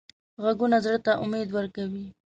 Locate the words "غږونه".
0.43-0.77